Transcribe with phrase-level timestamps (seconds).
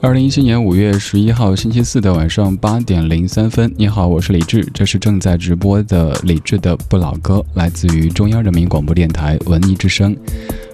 [0.00, 10.16] 二零一七年五月十一号星期四的晚上八点零三分，你好，我是李志，这是正在直播的李志的不老歌，来自于中央人民广播电台文艺之声。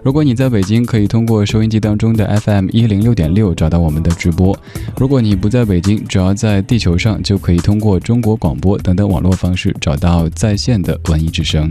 [0.02, 4.54] 如果你在北京，可以通过收音机当中的 FM 一零六点六找到我们的直播；
[4.98, 11.66] 如果你不在北京，只要在地球上，就可以通过中国广播等等网络方式找到在线的文艺之声。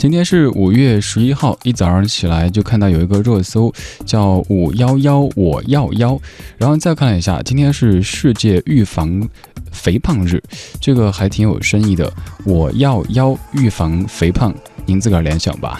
[0.00, 3.70] 今天是五月十一号，一早上起来就看到有一个热搜
[4.06, 6.18] 叫“五幺幺我要腰”，
[6.56, 9.28] 然后再看了一下，今天是世界预防
[9.70, 10.42] 肥胖日，
[10.80, 12.10] 这个还挺有深意的。
[12.46, 14.54] 我要腰预防肥胖，
[14.86, 15.78] 您自个儿联想吧。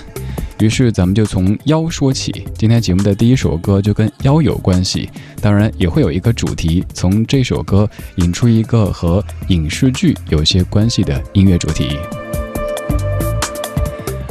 [0.58, 5.08] 于是咱们就从腰说起，今天节目的第一首歌就跟腰有关系，
[5.40, 11.96] 当然也会有一个主题，从这首歌引出一个和影视剧有些关系的音乐主题。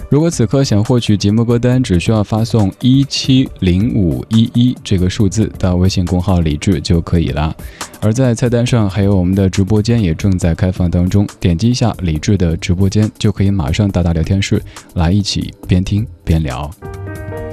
[0.10, 7.56] 如果此刻想获取节目歌单，只需要发送一七零五一一这个数字到微信公号“李智”就可以了。
[8.02, 14.60] 而在菜单上还有我们的直播间也正在开放当中，点击一下李智的直播间，就可以马上到达聊天室
[14.96, 16.70] 来一起边听边聊。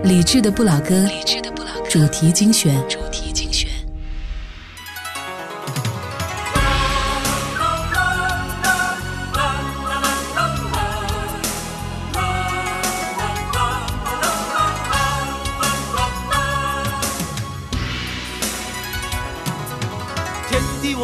[0.04, 1.06] 李智的不老歌，
[1.90, 2.74] 主题精选。
[2.88, 3.65] 主题精选。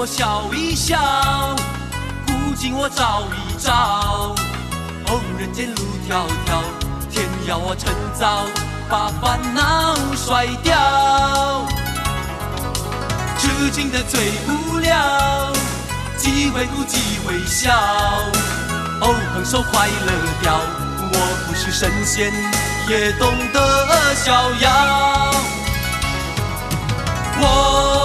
[0.03, 0.99] 我笑一笑，
[2.27, 4.35] 古今我照一照。
[5.07, 6.61] 哦，人间路迢迢，
[7.09, 8.43] 天要我趁早
[8.91, 11.69] 把烦恼甩掉。
[13.39, 15.53] 痴情的最无聊，
[16.17, 17.71] 几回哭几回笑。
[19.03, 20.59] 哦，横手快乐掉，
[21.13, 21.17] 我
[21.47, 22.33] 不是神仙，
[22.89, 25.31] 也懂得逍遥。
[27.39, 28.02] 我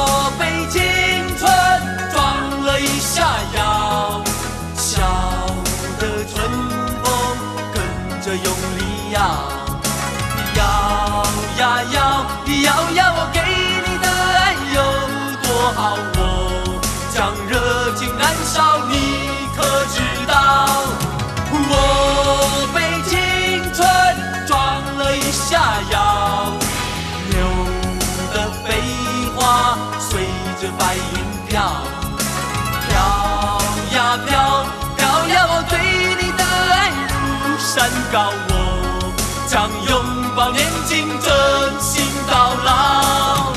[38.11, 39.13] 告，我
[39.47, 43.53] 将拥抱年轻，真心到老。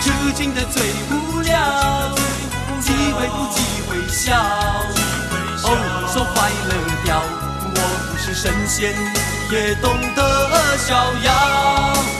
[0.00, 1.58] 痴情的最无聊，
[2.80, 4.34] 机会不机会笑。
[6.12, 7.22] 说快乐掉，
[7.62, 7.78] 我
[8.10, 8.92] 不是神仙，
[9.50, 10.94] 也懂得逍
[11.24, 12.19] 遥。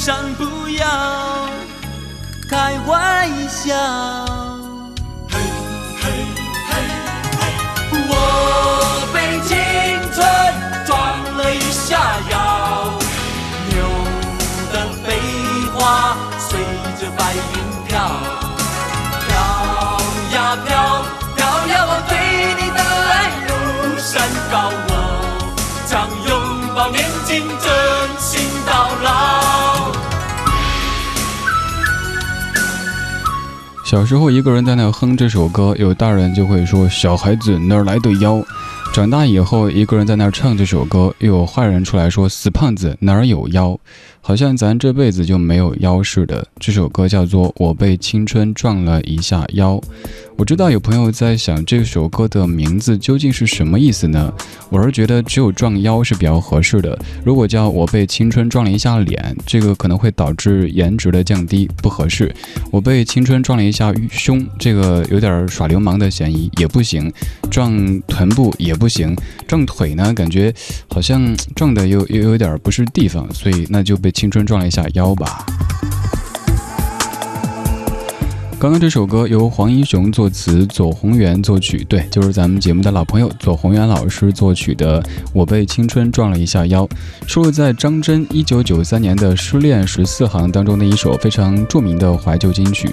[0.00, 0.86] 山不要。
[2.48, 3.76] 开玩笑，
[5.28, 5.38] 嘿
[6.00, 6.08] 嘿
[6.70, 6.72] 嘿
[7.38, 7.42] 嘿，
[8.08, 8.12] 我
[9.12, 9.52] 被青
[10.14, 10.16] 春
[10.86, 10.90] 撞
[11.36, 12.34] 了一下腰，
[13.68, 13.76] 牛
[14.72, 14.74] 的
[15.04, 15.06] 飞
[15.74, 16.48] 花随
[16.98, 17.92] 着白云飘，
[19.28, 19.28] 飘
[20.32, 20.70] 呀飘，
[21.36, 22.12] 飘呀，我对
[22.58, 22.80] 你的
[23.12, 23.12] 爱
[23.46, 23.48] 如
[23.98, 24.08] 山
[24.50, 24.90] 高，我
[25.86, 25.92] 将
[26.26, 26.28] 拥
[26.74, 27.68] 抱年轻，真
[33.90, 38.40] 小时候一个人在那哼这首歌，有大人就会说小孩子哪来的腰。
[38.94, 43.76] 长大以后一个人在那唱这首歌，又有坏人出来说死胖子哪儿有腰，
[44.20, 46.46] 好像咱这辈子就没有腰似的。
[46.60, 49.74] 这首歌叫做《我被青春撞了一下腰》，
[50.40, 54.32] 我知道有朋友在想这首歌的名字究竟是什么意思呢？
[54.70, 56.98] 我是觉得只有撞腰是比较合适的。
[57.22, 62.34] 如果叫我被青春撞了一下脸，这个可能会导致颜值的降低，不合适。
[62.70, 67.12] 我被青春撞了一下胸，这个有点耍流氓的嫌疑，也不行。
[67.50, 69.14] 撞臀部也不行，
[69.46, 70.50] 撞腿呢，感觉
[70.88, 75.44] 好像撞的又又有点不是地方，所以那就被青春撞了一下腰吧。
[78.60, 85.02] 刚刚这首歌由黄英雄作词，左宏元作曲，对，就是咱们节目的老朋友左宏元老师作曲的
[85.32, 86.86] 《我被青春撞了一下腰》，
[87.26, 92.90] 收录在张真一九九三年的《失恋十四行》当中的一首非常著名的怀旧金曲。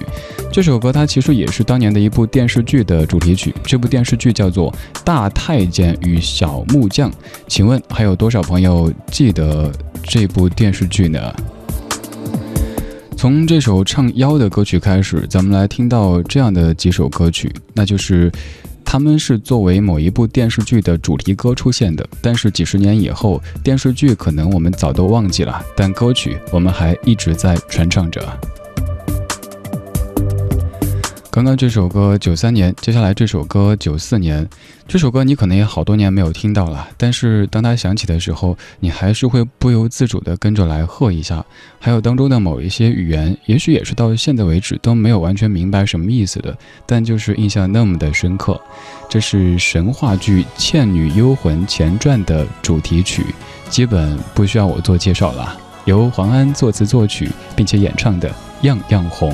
[0.50, 4.72] 这首歌它其实也是当年的一部电视剧的主题曲，这部电视剧叫做
[5.04, 7.10] 《大太监与小木匠》。
[7.46, 9.70] 请问还有多少朋友记得
[10.02, 11.20] 这部电视剧呢？
[13.18, 18.30] 从这首唱妖的歌曲开始，咱们来听到这样的几首歌曲，那就是，
[18.84, 28.22] 他们是作为某一部电视剧的主题歌出现的，但是几十年以后，电视剧可能我们早都忘记了，但歌曲我们还一直在传唱着。
[31.38, 34.44] 刚刚这首歌九三年，接下来这首歌九四年，
[34.88, 41.44] 这首歌你可能也好多年没有听到了，但是当它响起的时候，你还是会不由自主的跟着来和一下。
[41.78, 48.60] 还有当中的某一些语言，也许也是到现在为止都没有完全明白什么意思的，但就是印象那么的深刻。
[49.08, 53.24] 这是神话剧《倩女幽魂前传》的主题曲，
[53.70, 58.28] 基本不需要我做介绍了，由黄安作词作曲并且演唱的
[58.62, 59.30] 《样样红》。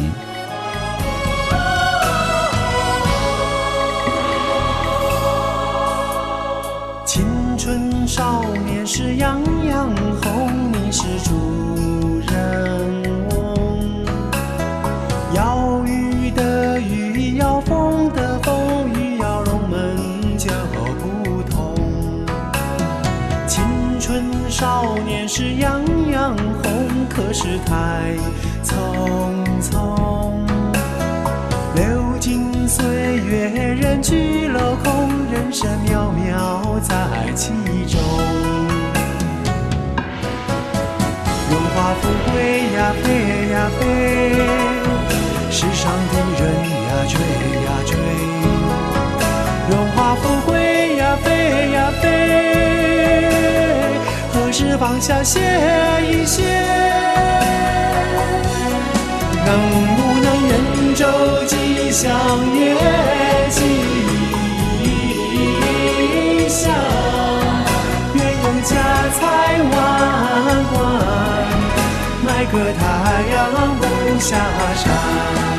[27.15, 28.17] 可是太
[28.65, 28.75] 匆
[29.63, 29.73] 匆。
[31.77, 32.85] 流金岁
[33.17, 33.49] 月，
[33.81, 36.93] 人去楼空，人生渺渺在
[37.37, 37.53] 其
[37.87, 38.01] 中。
[41.51, 42.35] 荣华富贵
[42.75, 43.07] 呀，飞
[43.53, 43.83] 呀飞，
[45.51, 46.43] 世上的人
[46.83, 47.15] 呀，追
[47.65, 47.93] 呀追。
[49.71, 52.05] 荣华富贵呀，飞呀飞，
[54.33, 55.41] 何时放下歇
[56.11, 56.43] 一歇？
[59.47, 59.49] 能
[59.97, 60.53] 不能人
[60.95, 61.03] 舟
[61.47, 62.03] 吉祥
[62.55, 62.61] 夜
[63.51, 63.59] 吉
[66.49, 66.63] 祥，
[68.15, 68.71] 愿用家
[69.19, 69.21] 财
[69.71, 69.73] 万
[70.73, 70.75] 贯。
[72.27, 72.83] 买个太
[73.33, 73.35] 阳
[73.79, 73.83] 不
[74.21, 74.27] 下
[74.77, 75.54] 山。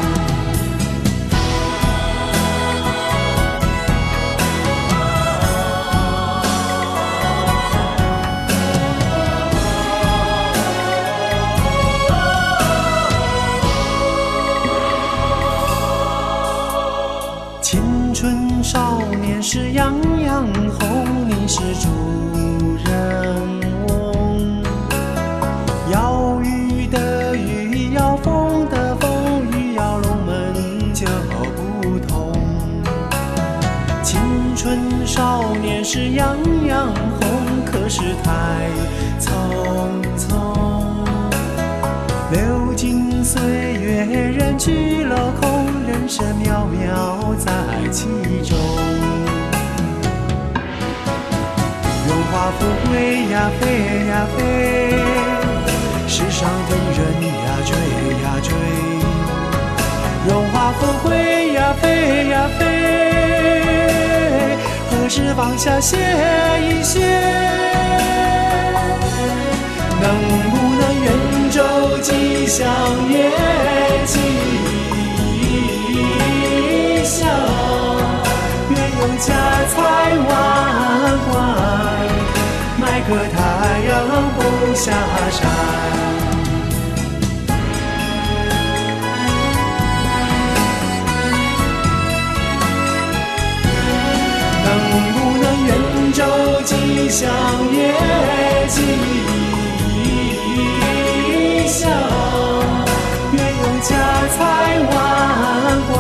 [35.96, 36.36] 少年时样
[36.68, 38.68] 样红，可是太
[39.18, 39.32] 匆
[40.18, 40.28] 匆。
[42.32, 44.04] 流金岁月，
[44.38, 47.54] 人去楼空，人生渺渺在
[47.92, 48.04] 其
[48.44, 48.58] 中。
[52.08, 53.64] 荣华富贵呀，飞
[54.10, 55.00] 呀飞，
[56.10, 57.72] 世上的人呀，追
[58.22, 58.54] 呀追。
[60.28, 63.05] 荣华富贵呀，飞呀飞。
[65.17, 65.95] 何时放下歇
[66.62, 67.00] 一歇？
[70.01, 70.12] 能
[70.51, 71.10] 不能圆
[71.50, 71.63] 周
[72.00, 72.67] 吉祥
[73.07, 73.31] 月
[74.05, 74.19] 吉
[77.05, 77.29] 祥？
[78.72, 79.31] 愿用家
[79.69, 79.74] 财
[80.27, 80.29] 万
[81.31, 81.34] 贯，
[82.77, 83.39] 买个太
[83.88, 83.95] 阳
[84.36, 84.38] 不
[84.75, 84.91] 下
[85.31, 85.39] 山。
[96.63, 97.29] 吉祥
[97.74, 97.77] 也
[98.69, 98.79] 吉
[101.67, 101.91] 祥，
[103.34, 103.89] 愿用家
[104.31, 104.38] 财
[104.79, 104.91] 万
[105.91, 105.93] 贯，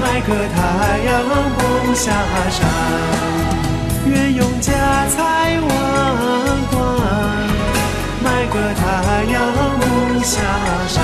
[0.00, 0.56] 买个太
[1.04, 1.10] 阳
[1.58, 1.60] 不
[1.94, 2.00] 下
[2.50, 2.58] 山。
[4.06, 4.72] 愿用家
[5.08, 5.18] 财
[5.60, 5.70] 万
[6.70, 6.74] 贯，
[8.24, 8.82] 买个太
[9.32, 9.34] 阳
[9.80, 9.82] 不
[10.24, 10.32] 下
[10.88, 10.96] 山。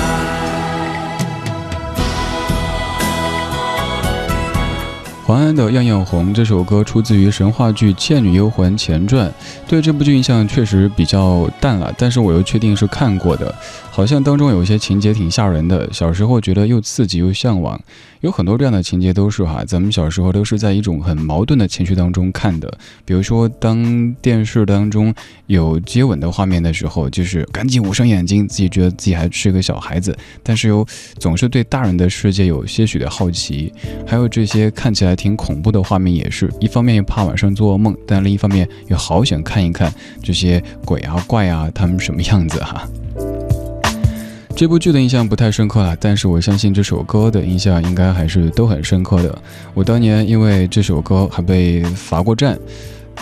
[5.29, 9.29] 的《样样红》这首歌出自于神话剧《倩女幽魂前传》，
[9.67, 13.53] 对这部剧印象确实比较淡了，但是我又确定是看过的。
[13.91, 17.79] 好像当中有一些情节挺吓人的，小时候觉得又刺激又向往，
[18.21, 22.71] 有很多这样的情节都是哈，咱们小时候都是在一种很矛盾的情绪当中看的。
[23.03, 25.13] 比如说，当电视当中
[25.47, 30.85] 有接吻的画面的时候，就是赶紧捂上眼睛，自己觉得自己还是个小孩子，但是又
[31.19, 33.71] 总是对大人的世界有些许的好奇。
[34.07, 42.87] 还有这些看起来挺恐怖的画面，也是一方面怕晚上做噩梦，但另一方面又好想看一看这些鬼啊怪啊他们什么样子哈。
[44.55, 49.37] 这部剧的印象不太深刻了，但是我相信这首歌的印象应该还是都很深刻的。
[49.73, 52.57] 我当年因为这首歌还被罚过站，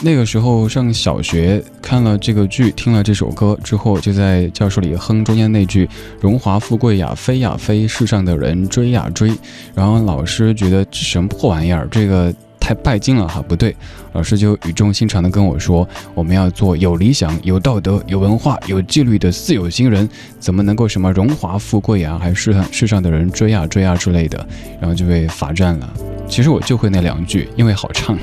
[0.01, 5.89] 那个时候上小学，看了这个剧，听了这首歌之后，就在教室里哼中间那句
[6.21, 9.31] “荣华富贵呀，飞呀飞，世上的人追呀追”，
[9.73, 12.33] 然后老师觉得这什么破玩意儿，这个。
[12.59, 13.73] 太拜金了哈，不对，
[14.11, 24.45] 老师就语重心长的跟我说，我们要做有理想、有道德、有文化、有纪律的四有新人，怎么能够什么荣华富贵啊，还世上世上的人追呀追呀之类的，
[24.81, 25.93] 然后就被罚站了。
[26.27, 28.17] 其实我就会那两句，因为好唱。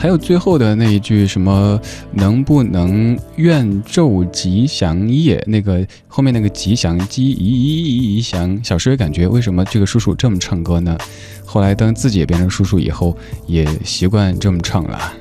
[0.00, 1.78] 还有最后的那一句什么
[2.10, 5.44] 能不能愿昼吉祥夜？
[5.46, 10.96] 那个后面那个吉祥吉吉祥，小时候感觉为什么这个叔叔这么唱歌呢？
[11.44, 13.14] 后来当自己也变成叔叔以后，
[13.46, 15.12] 也习惯这么唱了。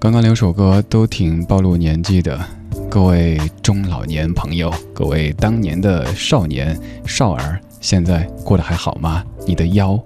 [0.00, 2.44] 刚刚两首歌都挺暴露年纪的，
[2.90, 9.22] 各位中老年朋友，各位当年的少年少儿，现在过得还好吗？
[9.46, 9.96] 你的腰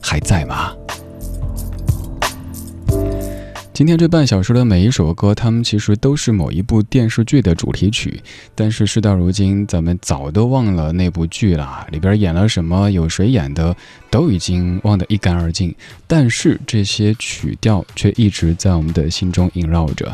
[0.00, 0.72] 还在吗？
[3.76, 8.18] 今天这半小时的每一首歌，它们其实都是某一部电视剧的主题曲。
[8.54, 13.76] 但是事到如今，咱们早都忘了那部剧了，里边演了什么，有谁演的，
[14.08, 15.74] 都已经忘得一干二净。
[16.06, 20.10] 但是这些曲调却一直在我们的心中萦绕着。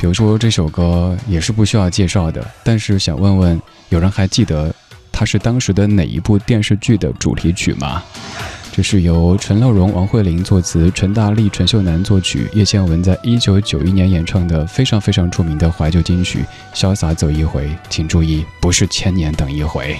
[0.00, 4.74] 比如说这首歌也是不需要介绍的，但是想问问，有人还记得
[5.12, 8.02] 它是当时的哪一部电视剧的主题曲吗？
[8.74, 16.42] 这是由陈乐融、王慧玲作词，陈大力、陈秀楠作曲，叶倩文在一九九一年演唱的非常非常著名的怀旧金曲
[16.74, 17.66] 《潇洒走一回》。
[17.90, 19.94] 请注意，不是千年等一回。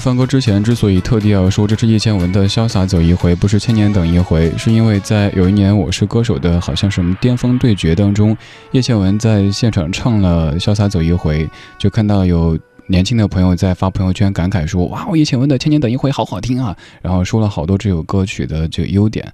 [0.00, 8.34] 放歌之前，之所以特地要说这是叶倩文的《潇洒走一回》，不是千年等一回，是因为在有一年《我是歌手》的好像什么巅峰对决当中，
[8.72, 11.44] 叶倩文在现场唱了《潇洒走一回》，
[11.78, 19.30] 就看到有年轻的朋友在发朋友圈感慨说：“哇，我叶倩文的《千年等一回》好好听啊！”然后说了好多这首歌曲的这优点。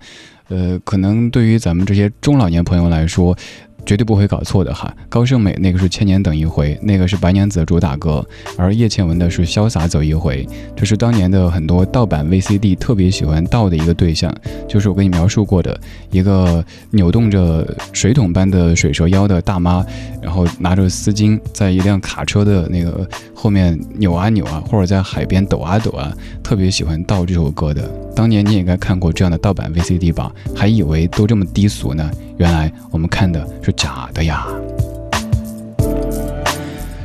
[0.48, 3.36] 呃，可能对于咱们这些中老年朋友来说，
[3.86, 8.26] 绝对不会搞错的哈，高胜美那个是千年等一回，那个是白娘子的主打歌，
[8.58, 14.34] 而叶倩文的是潇洒走一回，这是当年的很多盗版 VCD 特别喜欢盗的一个对象，
[14.68, 19.86] 就是我跟你描述过的一个扭动着水桶般的水蛇腰的大妈，
[20.20, 26.12] 然后拿着丝巾在一辆卡车的那个后面扭啊扭啊，或者在海边抖啊抖啊，
[26.42, 27.88] 特别喜欢盗这首歌的。
[28.16, 30.32] 当年你也应该看过这样的盗版 VCD 吧？
[30.56, 32.10] 还以为都这么低俗呢。
[32.38, 34.46] 原来我们看的是假的呀！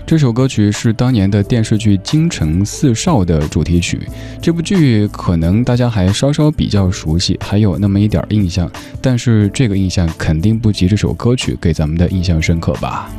[0.05, 4.05] 这首歌曲是当年的电视剧《京城四少》的主题曲。
[4.41, 8.69] 这部剧可能大家还稍稍比较熟悉，还有那么一点印象，
[9.01, 13.09] 但是这个印象肯定不及这首歌曲给咱们的印象深刻吧。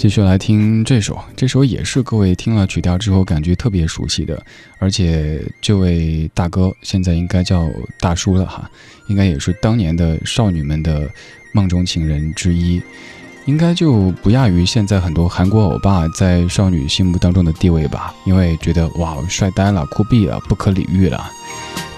[0.00, 4.42] 继续来听这首，这首也是各位听了曲调之后感觉特别熟悉的，
[4.78, 8.70] 而且这位大哥现在应该叫大叔了哈，
[9.08, 11.06] 应该也是当年的少女们的
[11.52, 12.80] 梦中情人之一，
[13.44, 21.30] 应该就不亚于现在很多韩国欧巴在少女心目当中的地位吧，因为觉得哇帅呆了、酷毙了、不可理喻了。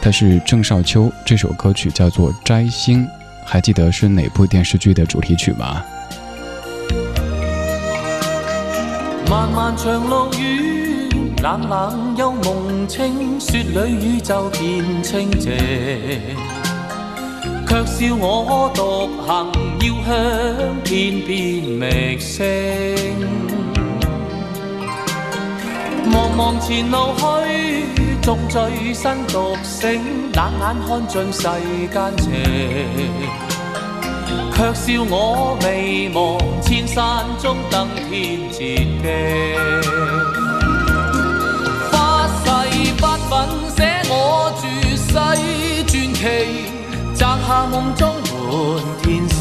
[0.00, 3.04] 他是郑少秋，这首歌曲叫做《摘星》，
[3.46, 5.80] 还记得是哪部电视剧的主题曲吗？
[9.32, 11.08] 漫漫长路远，
[11.42, 15.50] 冷冷又梦清，雪里宇宙变清静，
[17.66, 22.44] 却笑我独行，要向天边觅星。
[26.12, 27.22] 茫茫前路去，
[28.20, 29.98] 纵醉身独醒，
[30.34, 31.48] 冷眼看尽世
[31.90, 33.61] 间情。
[34.54, 39.04] 却笑我未忘千山中登天捷径，
[41.90, 42.46] 发誓
[42.96, 43.30] 不粉
[43.76, 44.12] 写我
[44.60, 44.62] 绝
[44.96, 45.12] 世
[45.86, 46.22] 传奇，
[47.14, 48.32] 摘下梦中满
[49.02, 49.40] 天星。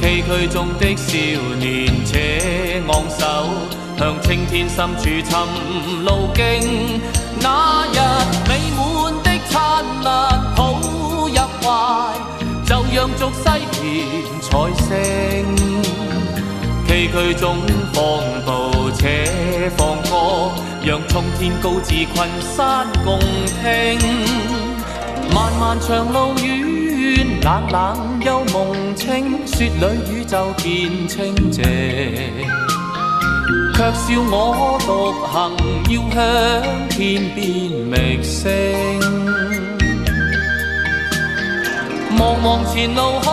[0.00, 1.10] 崎岖中的少
[1.58, 1.64] 年
[2.04, 3.22] 且昂首，
[3.98, 5.32] 向青天深处寻
[6.04, 6.40] 路径。
[7.40, 7.96] 那日
[8.48, 8.78] 美满
[9.22, 9.52] 的灿
[10.02, 10.33] 烂。
[12.94, 13.42] 让俗世
[13.82, 14.06] 变
[14.40, 15.44] 彩星，
[16.86, 17.56] 崎岖中
[17.92, 22.06] 放步且放歌，让冲天高志群
[22.56, 23.98] 山共听。
[25.34, 31.64] 漫漫长路远，冷冷幽梦清，雪里宇宙变清静，
[33.74, 35.50] 却笑我独行，
[35.90, 37.44] 要向天边
[37.90, 39.53] 觅星。
[42.16, 43.28] 茫茫前路去，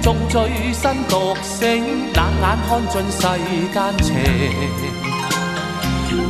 [0.00, 3.20] 纵醉身独醒，冷眼看尽世
[3.72, 4.08] 间情，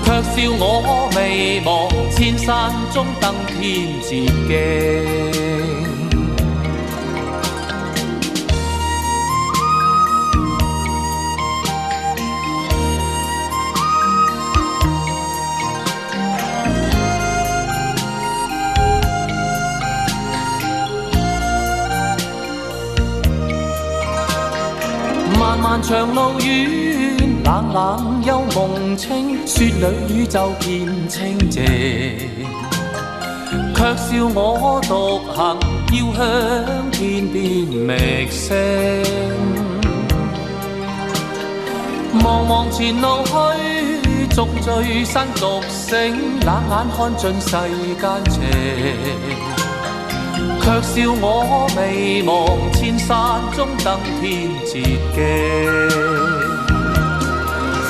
[0.05, 1.19] 却笑我未
[1.65, 1.69] 忘
[2.11, 4.09] 千山中登天捷
[4.49, 5.40] 径。
[25.83, 31.65] 长路远，冷冷又梦清，雪里宇宙变清静，
[33.75, 35.59] 却笑我独行，
[35.93, 38.55] 要向天边觅星。
[42.19, 47.51] 茫茫前路去，纵醉身独醒，冷眼看尽世
[47.99, 48.43] 间情。
[50.61, 52.31] 却笑我未忘
[52.73, 54.83] 千山中登天捷
[55.15, 55.19] 径，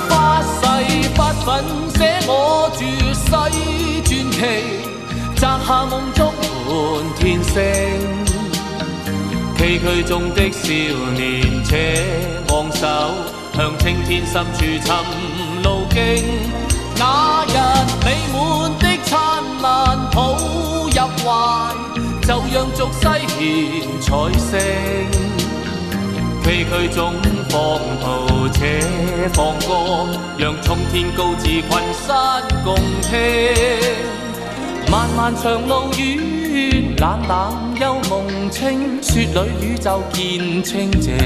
[0.09, 0.51] 发誓
[1.15, 2.81] 发奋写我绝
[3.13, 4.39] 世传奇，
[5.37, 6.33] 摘下梦中
[6.67, 6.69] 满
[7.19, 7.55] 天星。
[9.57, 10.63] 崎岖中的少
[11.13, 12.03] 年且
[12.49, 12.87] 昂首，
[13.55, 14.81] 向青天深处寻
[15.63, 15.99] 路径。
[16.97, 17.49] 那日
[18.05, 18.37] 美满
[18.79, 19.11] 的灿
[19.61, 19.67] 烂
[20.13, 21.29] 抱入怀。
[22.23, 23.39] 就让俗世献
[24.01, 24.59] 彩星，
[26.45, 27.13] 崎岖中
[27.49, 27.55] 放
[28.01, 28.59] 途且
[29.33, 29.69] 放歌，
[30.39, 31.65] 让冲天高志群
[32.07, 33.09] 山共听。
[34.91, 41.17] 漫漫长路远，冷冷幽梦清，雪里宇宙见清静，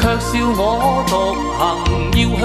[0.00, 1.12] 却笑我獨
[1.58, 1.60] 行
[2.18, 2.44] 要向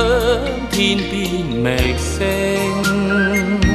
[0.70, 1.66] 天邊覓
[1.98, 3.67] 星。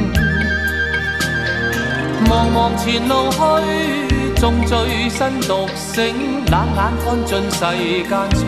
[2.25, 3.37] 茫茫前路去，
[4.35, 6.15] 纵醉身独醒，
[6.51, 7.59] 冷眼看尽世
[8.09, 8.41] 间情，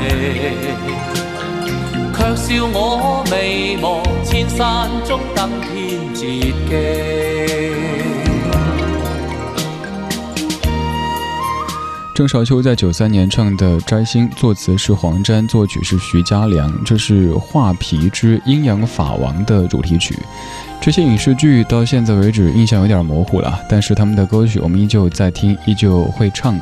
[2.14, 3.86] 却笑我未忘
[4.24, 5.74] 千山中登天
[6.14, 6.22] 绝
[6.70, 8.05] 境。
[12.16, 20.18] 郑少秋在九三年唱的《摘星》，作词是黄沾，作曲是徐佳良，这是《画皮之阴阳法王》的主题曲。
[20.80, 26.58] 这些影视剧到现在为止印象有点模糊了，但是他们的歌曲我们依旧在听，依旧会唱。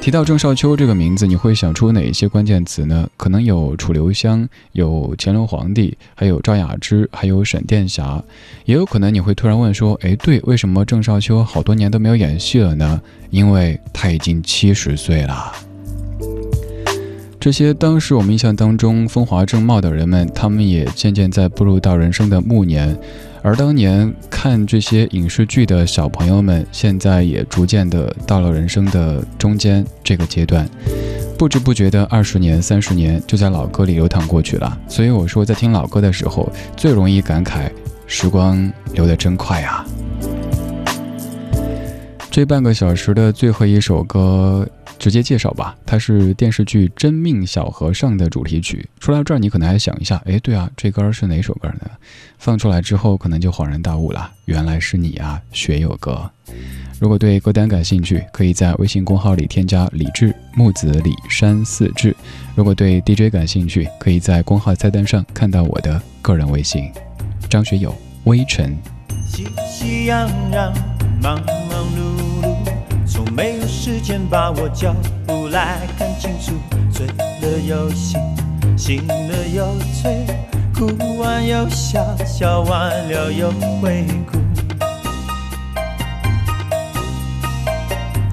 [0.00, 3.06] 提到郑少秋这个名字，你会想出哪些关键词呢？
[3.18, 8.20] 可能有楚留香，有乾隆皇帝，还有赵雅芝，还有沈殿霞，
[8.64, 12.98] 也有可能你会突然问说：“哎，对，为什么郑少秋好多年都没有演戏了呢？
[13.28, 15.52] 因为他已经七十岁了。”
[17.40, 22.94] 这些当时我们印象当中风华正茂的人们，他们也渐渐在步入到人生的暮年。
[23.40, 30.68] 而当年看这些影视剧的小朋友们，现在也逐渐的到了人生的中间这个阶段，
[31.38, 34.78] 不知不觉的二十年、三十年就在老歌里流淌过去了。
[34.86, 37.70] 所以我说，在听老歌的时候，最容易感慨
[38.06, 39.86] 时光流得真快啊！
[42.30, 44.68] 这半个小时的最后一首歌。
[45.00, 48.86] 直接介绍吧，它是电视剧《真命小和尚》的主题曲。
[49.00, 51.90] 说到这儿，你可能还想一下，哎，对啊，这歌是哪首歌呢？
[52.36, 56.30] 放出来之后，可能就恍然大悟了，原来是你啊，学友哥。
[57.00, 62.14] 如果对歌单感兴趣，可以在微信公号里添加李志木子李山四志。
[62.54, 66.92] 如果对 DJ 感兴趣，可以在公号菜单上看到我的个人微信，
[67.48, 68.76] 张学友，微尘。
[69.26, 70.74] 喜喜洋洋，
[71.22, 72.29] 忙忙碌。
[73.22, 74.94] 从没有时间把我脚
[75.26, 76.54] 步来看清楚，
[76.90, 78.18] 醉了又醒，
[78.78, 80.24] 醒了又醉，
[80.74, 83.50] 哭完又笑，笑完了又
[83.82, 84.38] 会哭。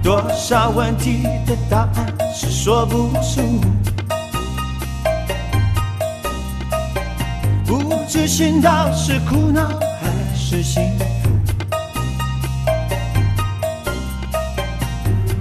[0.02, 3.60] 多少问题的答案是说不出，
[7.66, 11.27] 不知寻到是苦恼还是幸福。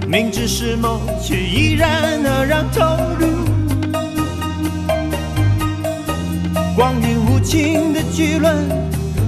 [0.09, 2.79] 明知是梦，却依然那样投
[3.19, 3.27] 入。
[6.77, 8.55] 光阴无情的巨轮，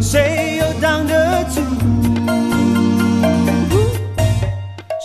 [0.01, 1.61] 谁又挡得住？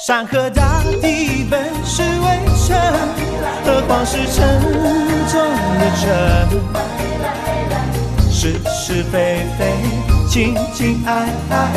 [0.07, 2.79] 山河大地本是微尘，
[3.65, 4.61] 何况是沉
[5.29, 5.41] 重
[5.81, 6.07] 的尘？
[8.31, 9.65] 是是非非，
[10.35, 11.71] 亲亲爱爱，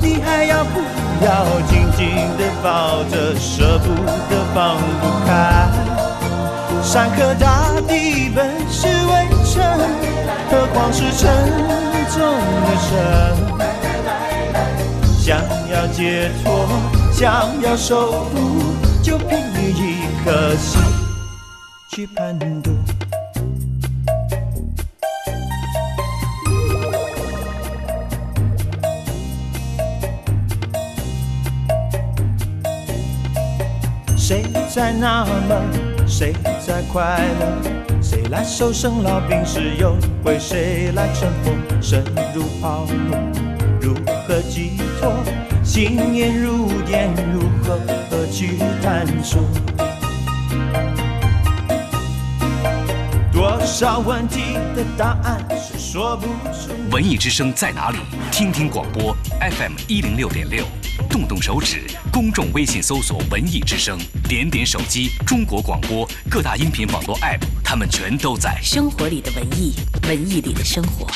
[0.00, 0.78] 你还要不？
[1.20, 2.06] 要紧紧
[2.38, 3.92] 的抱着，舍不
[4.30, 5.68] 得放不开。
[6.80, 9.64] 山河大地本是微尘，
[10.48, 11.26] 何况是沉
[12.12, 12.22] 重
[12.62, 12.94] 的神。
[15.18, 15.36] 想
[15.72, 16.68] 要解脱，
[17.12, 18.62] 想要守护，
[19.02, 20.80] 就凭你一颗心
[21.90, 22.70] 去攀渡。
[34.26, 34.42] 谁
[34.74, 36.08] 在纳闷？
[36.08, 36.32] 谁
[36.66, 38.00] 在快乐？
[38.00, 39.60] 谁来受生老病死？
[39.78, 41.54] 又为谁来乘风？
[41.82, 42.02] 身
[42.34, 43.18] 如泡沫，
[43.82, 43.94] 如
[44.26, 45.12] 何寄托？
[45.62, 49.42] 心念如电，如何去探索？
[53.30, 56.72] 多少问题的答案是说不出。
[56.90, 57.98] 文艺之声在哪里？
[58.32, 60.64] 听听广播 FM 一零六点六。
[61.08, 68.58] 动动手指，公众微信搜索“文艺之声”，点点手机，中国广播各大音频网络 App，他们全都在。
[68.62, 69.74] 生活里的文艺，
[70.08, 71.06] 文艺里的生活。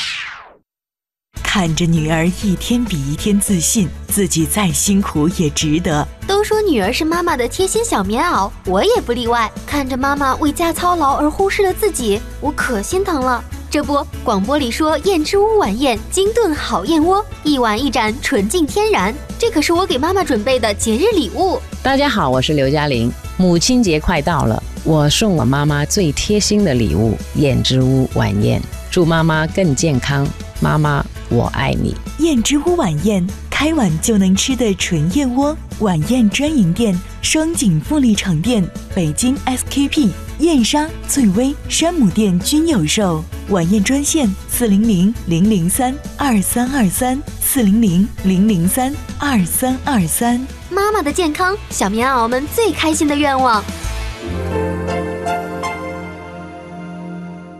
[1.41, 6.07] 看着女儿一天比一天自信，自己再辛苦也值得。
[6.27, 9.51] 都说女儿是妈妈的贴心小棉袄，我也不例外。
[9.65, 13.43] 看着妈妈为家操劳而忽视了自己，我可心疼了。
[13.71, 21.61] 这不，广播里说燕之屋晚宴精炖好燕窝，一碗一盏纯净天然，这可是我给妈妈准备的节日礼物。
[21.83, 23.11] 大家好，我是刘嘉玲。
[23.37, 30.27] 母亲节快到了，我送我妈妈最贴心的礼物——燕之屋晚宴，祝妈妈更健康。
[30.59, 31.95] 妈妈，我爱你。
[32.17, 35.55] 燕之屋晚宴，开碗就能吃的纯燕窝。
[35.81, 43.21] 晚宴专营店：双井富力场店、北京 SKP、燕莎、翠微、山姆店均有售。
[43.49, 50.39] 晚宴专线：四零零零零三二三二三，四零零零零三二三二三。
[50.69, 53.61] 妈妈的健康，小棉袄们最开心的愿望。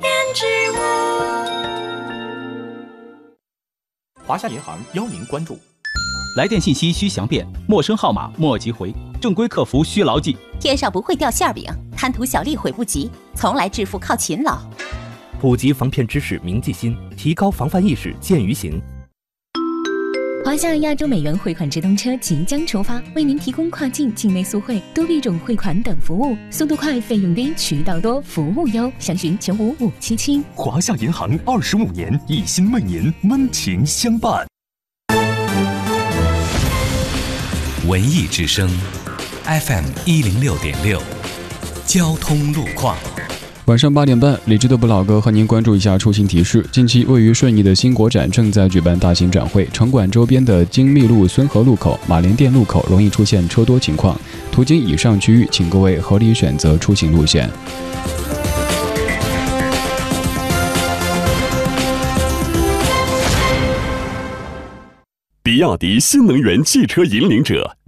[0.01, 0.45] 胭脂
[4.25, 5.59] 华夏银行邀您关注。
[6.37, 10.37] 来电信息需详辨，陌生号码莫急回，正规客服需牢记。
[10.59, 11.65] 天上不会掉馅饼，
[11.95, 14.59] 贪图小利悔不及，从来致富靠勤劳。
[15.39, 18.79] 普及防骗知识铭记心，提高防范意识见于行。
[20.45, 28.91] 华夏亚洲美元汇款直通车即将出发，为您提供跨境、境内速汇、多币种汇款等服务，速度快，费用低，渠道多，服务优。
[28.99, 30.43] 详询九五五七七。
[30.55, 34.48] 华夏银行二十五年，一心为您温情相伴。
[37.89, 38.69] 文艺之声
[39.45, 41.01] ，FM 一零六点六，
[41.87, 42.95] 交通路况。
[43.65, 46.63] 晚上八点半，理智的不老哥和您关注一下出行提示。
[46.71, 54.15] 近期位于顺义的新国展正在举办大型展会，场馆周边的精密路、孙河路口、马连店路口容易出现车多情况。
[54.51, 57.49] 途经以上区域，请各位合理选择出行路线。
[65.41, 67.75] 比亚迪新能源汽车引领者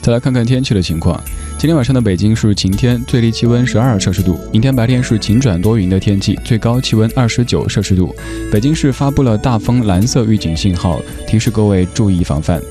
[0.00, 1.20] 再来看看天气的情况。
[1.58, 4.38] 今天晚上的北京是晴天，最低气温十二摄氏度。
[4.52, 8.14] 明天白天是晴转多云的天气，最高气温二十九摄氏度。
[8.50, 12.62] 北京市发布了大风蓝色预警信号，提示各位注意防范。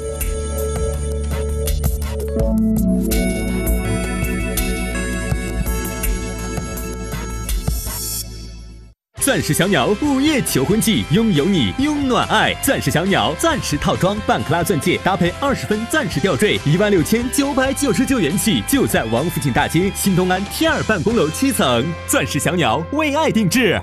[9.27, 12.53] 钻石小鸟午夜求婚季，拥有你，拥暖爱。
[12.63, 21.85] 钻石小鸟钻石套装，半克拉钻戒搭配二十分钻石吊坠，一万六千九百九十九元起，就在王府井大街新东安 T 二办公楼七层。
[22.07, 23.77] 钻石小鸟为爱定制。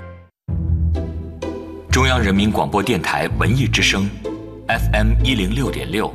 [1.91, 4.09] 中央人民广播电台文艺之声
[4.67, 6.11] ，FM 一零六点六，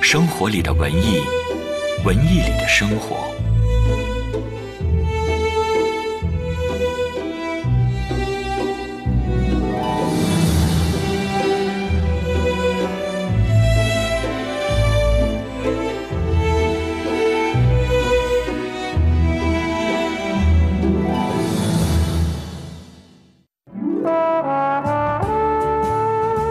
[0.00, 1.20] 生活里的文艺，
[2.04, 3.35] 文艺里的生活。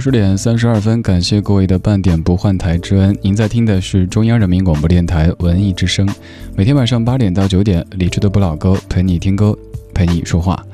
[0.00, 3.14] 十点三十二分，感谢各位的半点不换台之恩。
[3.20, 6.08] 您在听的是中央人民广播电台文艺之声，
[6.56, 9.56] 每天晚上八点到九点，理智的不老歌陪你听歌，
[9.92, 10.64] 陪你说话。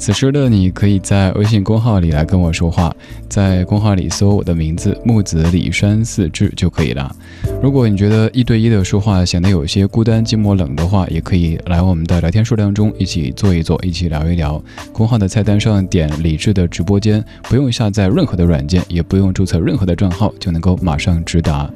[0.00, 2.92] 此时的你可以在微信公号里来跟我说话，
[3.28, 7.14] 在公号里搜我的名字木子李山四志就可以了。
[7.62, 14.60] 如果你觉得一对一的说话显得有些孤单寂寞冷的话，也可以来我们的聊天数量中一起坐一坐，一起聊一聊。
[14.90, 21.70] 公号的菜单上点理智的直播间，不用下载任何的软件，也不用注册任何的账号，就能够马上直达。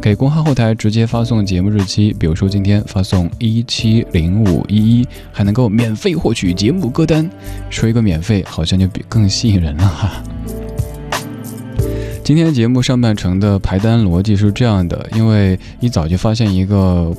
[0.00, 7.28] 给公号后台直接发送节目日期，比如说今天发送一七零五一一，还能够免费获取节目歌单。
[7.70, 10.22] 说一个免费，好像就比更吸引人了哈。
[12.24, 17.14] 今天节目上半程的排单逻辑是这样的，因为一早就发现一个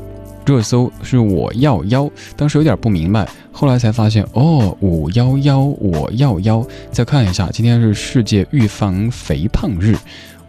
[0.45, 6.65] 热搜是我要腰，当时有点不明白，后来才发现哦，五幺幺我要腰。
[6.91, 9.95] 再看一下，今天是世界预防肥胖日，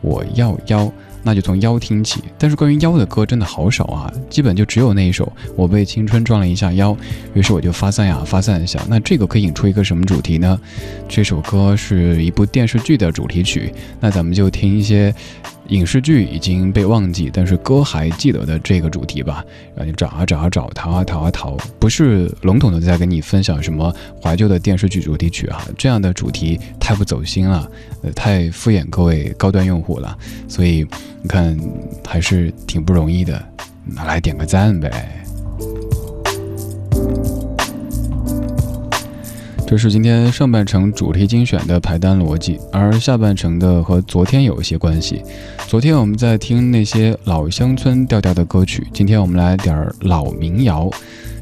[0.03, 0.93] 我要腰。
[1.23, 5.25] 那就从腰听起，但是关于腰的歌真的好少啊，基本就只有那一首
[5.57, 6.93] 《我被青春撞了一下腰》。
[7.35, 10.59] 于是我就发散呀发散一下，那这个可以引出一个什么主题呢？
[11.09, 15.15] 这首歌是一部电视剧的主题曲，那咱们就听一些。
[15.71, 27.71] 影视剧已经被忘记，但是歌还记得的这个主题吧，让你找啊找啊找，逃啊逃啊逃，不是笼统的在跟你分享什么怀旧的电视剧主题曲啊，这样的主题太不走心了，
[28.03, 30.17] 呃，太敷衍各位高端用户了，
[30.49, 30.87] 所以
[31.23, 31.57] 你看
[32.05, 33.43] 还是挺不容易的，
[33.85, 35.25] 拿来点个赞呗。
[39.71, 45.23] 这是今天上半程主题精选的排单逻辑，而下半程的和昨天有一些关系。
[45.69, 50.91] 昨天我们在听那些老乡村调调的歌曲，今天我们来点老民谣。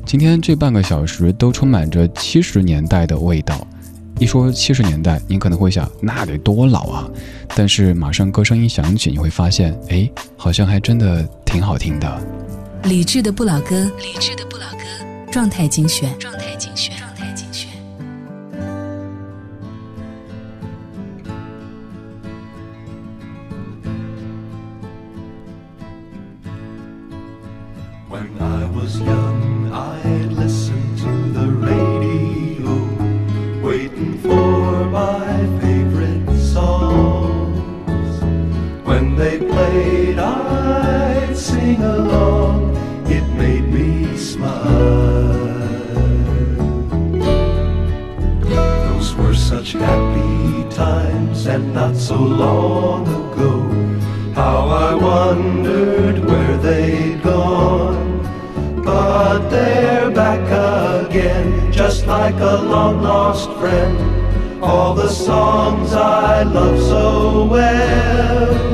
[0.04, 3.66] 今天这半个小时都充满着七十年代的味道。
[4.18, 7.08] 一说七十年代，您可能会想，那得多老啊！
[7.56, 12.22] 但是马上歌声一响起，你会发现，哎，好像还真的挺好听的。
[12.82, 14.84] 理智的不老歌，理智的不老歌，
[15.32, 17.07] 状态精选，状态精选。
[41.78, 45.38] sing along, it made me smile.
[48.40, 53.52] Those were such happy times and not so long ago.
[54.34, 58.22] How I wondered where they'd gone.
[58.84, 60.46] But they're back
[61.06, 63.96] again, just like a long lost friend.
[64.62, 68.67] All the songs I love so well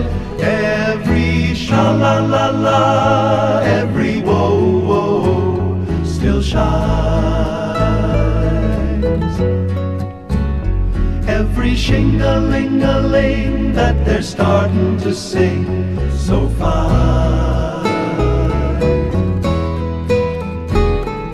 [11.84, 15.64] shing-a-ling-a-ling that they're starting to sing
[16.10, 17.84] so fine.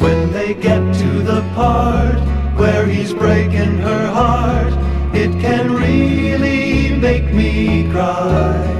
[0.00, 2.18] When they get to the part
[2.58, 4.72] where he's breaking her heart,
[5.14, 8.79] it can really make me cry,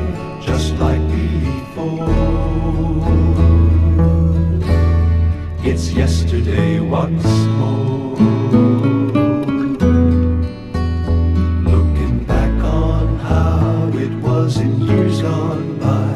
[6.01, 7.27] yesterday once
[7.59, 8.17] more.
[11.73, 16.13] Looking back on how it was in years gone by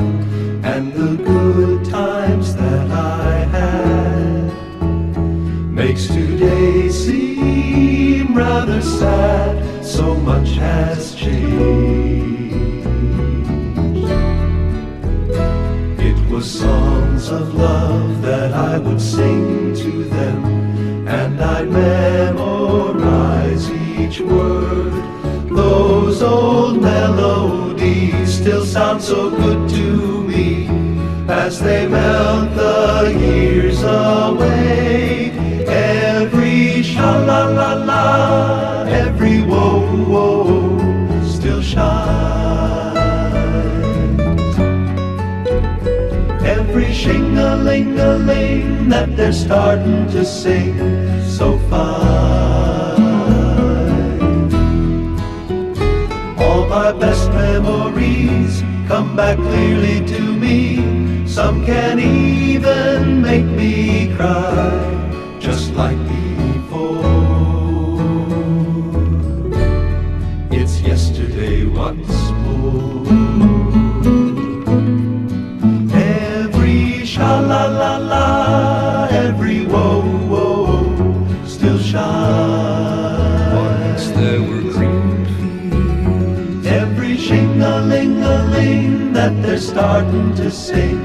[0.73, 4.53] and the good times that I had
[5.71, 9.85] makes today seem rather sad.
[9.85, 11.84] So much has changed.
[26.25, 30.69] Old melodies still sound so good to me
[31.29, 35.31] as they melt the years away.
[35.67, 38.85] Every sha la la la
[39.25, 40.79] every woe, woe
[41.27, 42.99] still shines.
[46.57, 50.77] Every shing-a-ling-a-ling that they're starting to sing
[51.23, 52.14] so fine.
[59.25, 61.27] Back clearly to me.
[61.27, 65.04] Some can even make me cry,
[89.95, 90.99] starting to sing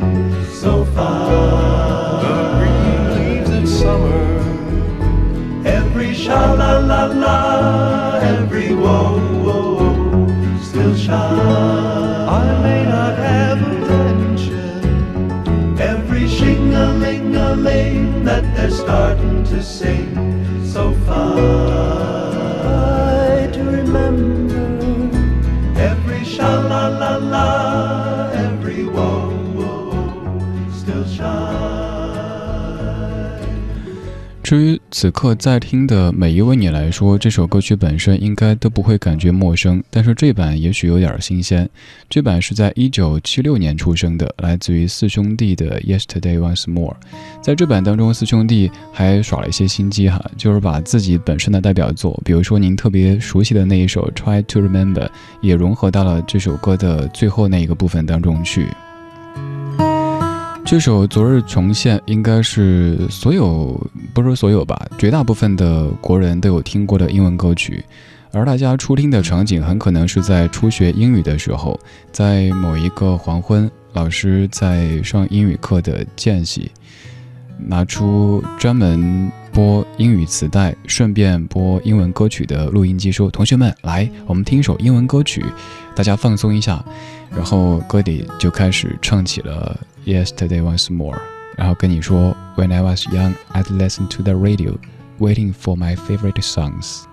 [0.49, 2.23] so far.
[2.23, 4.25] The green leaves in summer.
[5.63, 10.27] Every sha la la la, every woe woe
[10.63, 11.21] still sha
[12.41, 14.81] I may not have a pension.
[15.79, 20.08] Every shing-a-ling-a-ling that they're starting to sing
[34.99, 41.69] 此刻在听的每一位你来说，这首歌曲本身应该都不会感觉陌生，但是这版也许有点新鲜。
[42.09, 46.91] 这版是在一九七六年出生的，来自于四兄弟的《Yesterday Once More》。
[47.41, 55.07] 在这版当中，四兄弟还耍了一些心机哈，就是把自己本身的代表作，比如说您特别熟悉的那一首《Try to Remember》，
[55.39, 58.67] 也融合到了这首歌的最后那一个部分当中去。
[60.65, 63.75] 这首《昨日重现》应该是所有，
[64.13, 67.83] 不说所有吧，绝大部分的国人都有听过的英文歌曲，
[68.31, 71.79] 而大家初听的场景很可能是在初学英语的时候，
[72.11, 76.69] 在某一个黄昏，老师在上英语课的间隙，
[77.57, 85.43] 拿出专门播英语磁带，顺便播英文歌曲的录音机，说：“同学们，来，我们听一首英文歌曲，
[85.95, 86.83] 大家放松一下。”
[87.35, 89.79] 然后歌里就开始唱起了。
[90.09, 91.19] Yesterday once more，
[91.55, 94.75] 然后跟你说：“When I was young, I'd listen to the radio,
[95.19, 97.03] waiting for my favorite songs。”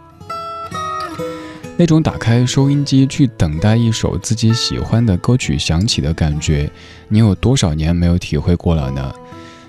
[1.77, 6.71] 那种打开收音机去等待一首自己喜欢的歌曲响起的感觉，
[7.09, 9.15] 你有多少年没有体会过了呢？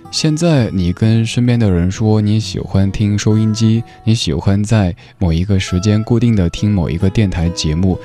[0.09, 7.99] 现在你跟身边的人说你喜欢听收音机，你喜欢在某一个时间固定的听某一个电台节目，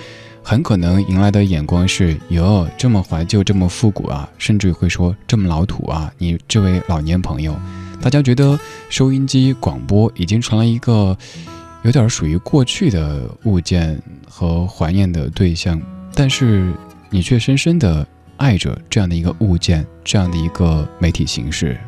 [0.44, 6.12] 很可能迎来的眼光是哟，这么怀旧，这么复古啊，甚至会说这么老土啊。
[6.18, 7.56] 你这位老年朋友，
[8.00, 8.58] 大家觉得
[8.90, 11.16] 收音机广播已经成了一个
[11.84, 15.80] 有点属于过去的物件和怀念的对象，
[16.14, 16.72] 但是
[17.08, 21.78] 你却深深的爱着这样的一个物件，这样的一个媒体形式。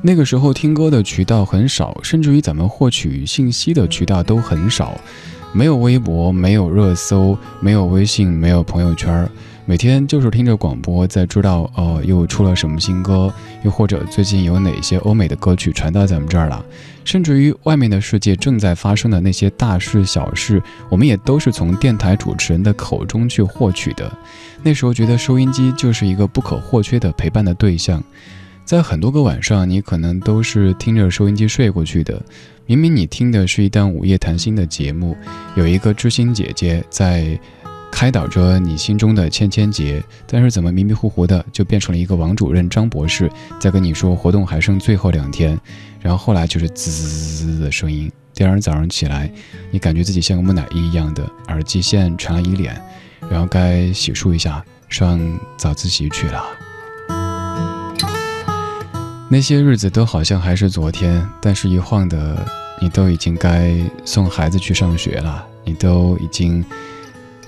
[0.00, 4.98] 那个时候听歌的渠道很少，甚至于咱们获取信息的渠道都很少，
[5.54, 9.26] 没有微博，没有热搜，没有微信，没有朋友圈，
[9.64, 13.32] 每天就是听着广播，在知道哦又出了什么新歌，
[13.62, 16.62] 又或者最近有哪些欧美的歌曲传到咱们这儿了，
[17.04, 24.12] 甚至于外面的世界正在发生的那些大事小事，我们也都是从电台主持人的口中去获取的。
[24.64, 28.02] 那时候觉得收音机就是一个不可或缺的陪伴的对象。
[28.64, 32.20] 在很多个晚上，你可能都是听着收音机睡过去的。
[32.66, 35.14] 明明你听的是一档午夜谈心的节目，
[35.54, 37.38] 有一个知心姐姐在
[37.92, 45.60] 开导着你心中的千千结，但是怎么迷迷糊糊的就变成了一个王主任张博士在跟你说活动还剩最后两天，
[46.00, 48.10] 然后后来就是滋滋滋滋的声音。
[48.32, 49.30] 第二天早上起来，
[49.70, 52.80] 你感觉自己像个木乃伊一样的，耳机线缠了一脸，
[53.30, 55.20] 然后该洗漱一下，上
[55.58, 56.42] 早自习去了。
[59.34, 62.46] 那些日子都好像还是昨天，但是一晃的，
[62.80, 63.74] 你都已经该
[64.04, 66.64] 送孩子去上学了，你都已经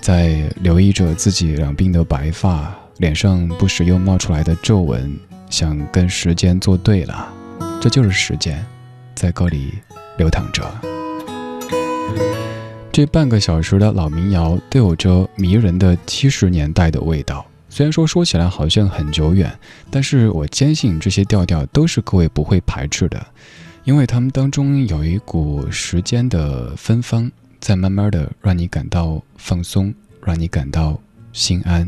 [0.01, 5.17] 在留意着自己两鬓的白发，脸上不时又冒出来的皱纹，
[5.49, 7.33] 想跟时间作对了。
[7.81, 8.67] 这就是时间，
[9.15, 9.73] 在歌里
[10.19, 10.69] 流淌着。
[12.91, 17.47] 这半个小时的老民谣都有着迷人的七十年代的味道。
[17.77, 19.53] 虽然说说起来好像很久远，
[19.91, 23.27] 但是我坚信这些调调都是各位不会排斥的，
[23.85, 29.93] 因为它们当中有一股时间的芬芳，在慢慢的让你感到放松，
[30.25, 30.99] 让你感到
[31.35, 31.87] 心安。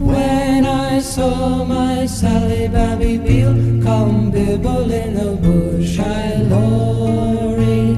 [0.00, 0.29] When I
[1.02, 7.96] saw my Sally Babby Beale come bibble in the bush, I lorry.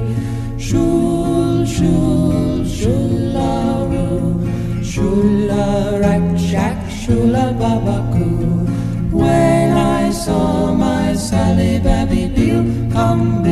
[0.57, 4.39] Shul, shul, shularoo,
[4.81, 9.11] shula, rack, shack, shula, babakoo.
[9.11, 13.42] When I saw my Sally Babby Beale come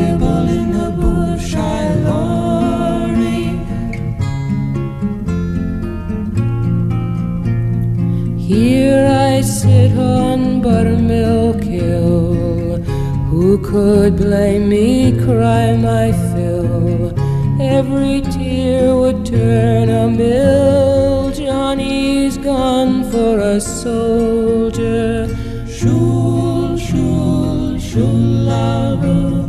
[10.01, 12.81] on Buttermilk Hill.
[13.29, 15.13] Who could blame me?
[15.25, 17.13] Cry my fill.
[17.61, 21.31] Every tear would turn a mill.
[21.31, 25.27] Johnny's gone for a soldier.
[25.67, 29.47] Shul, shul, shularoo,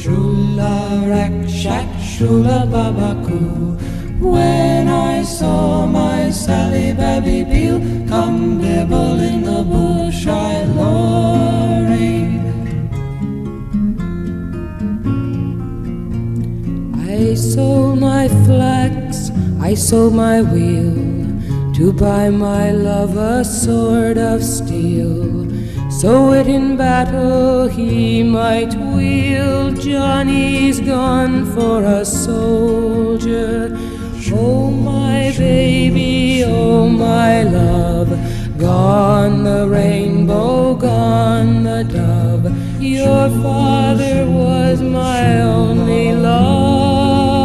[0.00, 3.57] shula, rack, shack, shula, babakoo.
[4.34, 12.18] When I saw my Sally Babby Beale come bibble in the bush, I lorry.
[17.20, 20.94] I sold my flax, I sold my wheel
[21.74, 25.48] to buy my love a sword of steel.
[25.90, 29.80] So it in battle he might wield.
[29.80, 33.76] Johnny's gone for a soldier.
[34.30, 38.10] Oh, my baby, oh, my love.
[38.58, 42.46] Gone the rainbow, gone the dove.
[42.80, 47.38] Your father was my only love.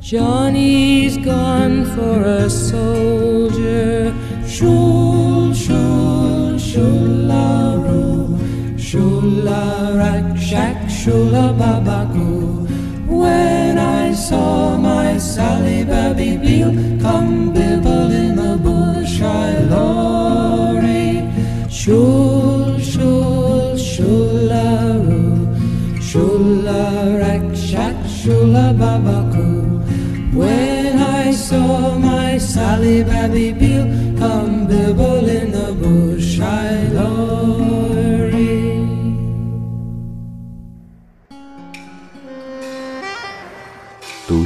[0.00, 4.12] Johnny's gone for a soldier.
[4.46, 8.38] Shul, shul, shularoo,
[8.76, 12.68] shula, rack, shack, shula, babakoo.
[13.08, 21.28] When I saw my Sally Babby Beale come bibble in the bush, I lorry.
[21.70, 25.46] Shul, shul, shularoo,
[26.00, 29.82] shula, rack, shack, shula, babakoo.
[30.34, 35.23] When I saw my Sally Babby Beale come bibble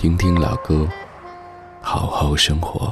[0.00, 0.88] 听听老歌，
[1.82, 2.90] 好好生活。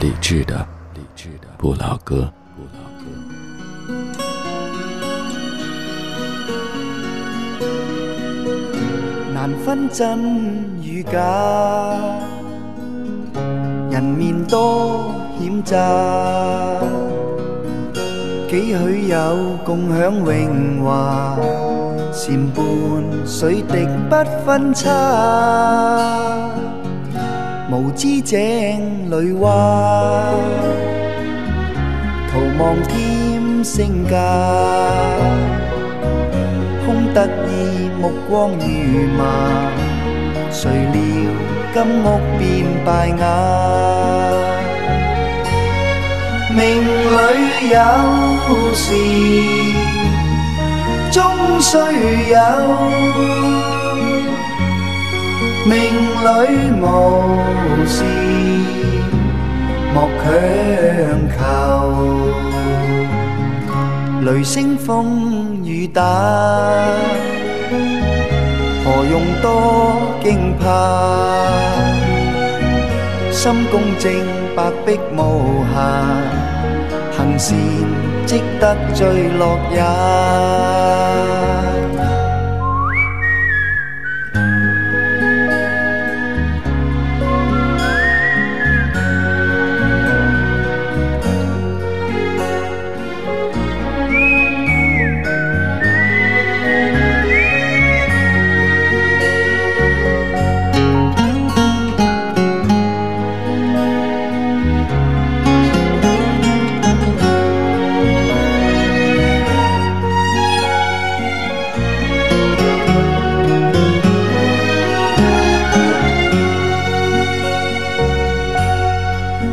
[0.00, 2.32] 理智的，理智的不老歌。
[9.34, 11.20] 难分真与假，
[13.90, 15.76] 人面多险诈，
[18.48, 21.36] 几许有共享荣华，
[22.12, 22.62] 善伴
[23.26, 24.90] 水滴不分差，
[27.70, 29.50] 无知井里蛙，
[32.30, 34.14] 徒望添身价，
[36.84, 37.90] 空得意。
[38.02, 38.66] 目光如
[39.16, 39.22] 麻，
[40.50, 40.94] 谁料
[41.72, 42.06] 金屋
[42.36, 42.42] 变
[42.84, 43.22] 败瓦。
[46.50, 47.76] 命里有
[48.74, 48.84] 时
[51.12, 52.38] 终须有，
[55.66, 55.74] 命
[56.24, 56.26] 里
[56.80, 56.82] 无
[57.86, 58.02] 时
[59.92, 60.26] 莫强
[61.36, 61.38] 求。
[64.22, 66.02] 雷声风雨打。
[68.84, 69.46] 何用多
[70.24, 70.64] 惊怕？
[73.30, 74.10] 心公正，
[74.56, 75.76] 白璧无瑕，
[77.16, 77.54] 行善
[78.26, 79.82] 积得最乐也。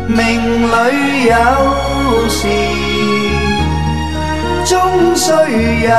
[0.09, 0.73] 命里
[1.25, 1.33] 有
[2.29, 2.47] 时
[4.65, 4.75] 终
[5.15, 5.29] 须
[5.85, 5.89] 有，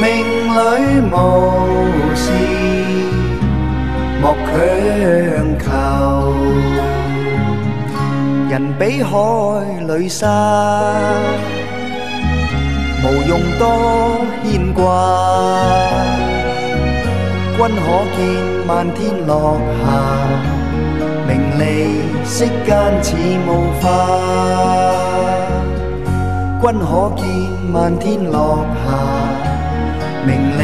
[0.00, 0.06] 命
[0.54, 0.58] 里
[1.12, 1.14] 无
[2.16, 2.24] 时
[4.22, 4.50] 莫强
[5.60, 5.66] 求。
[8.48, 9.12] 人比海
[9.86, 10.24] 里沙，
[13.04, 13.62] 无用多
[14.42, 14.80] 牵挂。
[17.58, 17.84] 君可
[18.16, 18.18] 见
[18.66, 19.86] 漫天落霞。
[21.28, 21.62] 名利
[22.24, 23.14] 世间似
[23.46, 23.48] 雾
[23.82, 23.84] 化，
[26.62, 27.22] 君可见
[27.70, 28.86] 漫天落霞。
[30.26, 30.62] 名利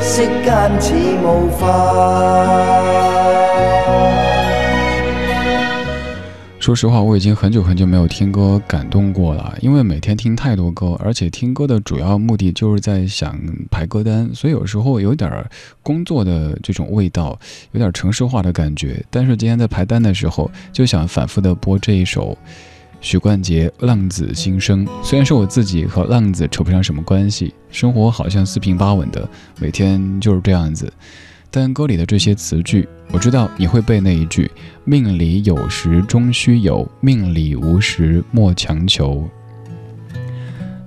[0.00, 0.94] 世间似
[1.24, 3.15] 雾化。
[6.66, 13.38] 说实话，我已经很久很久没有听歌感动过了，因为每天听太多歌，而且听歌的主要目的就是在想
[13.70, 15.48] 排歌单，所以有时候有点
[15.80, 17.38] 工作的这种味道，
[17.70, 19.00] 有点城市化的感觉。
[19.10, 22.36] 但是今天在排单的时候，就想反复的播这一首
[23.00, 24.84] 许冠杰《浪子心声》。
[25.04, 29.28] 虽然说我自己和浪子扯不上什么关系，生活好像四平八稳的，
[29.60, 30.92] 每天就是这样子。
[31.50, 34.50] 但歌里的这些词句，我知道你会背那一句
[34.84, 39.28] “命里有时终须有，命里无时莫强求”。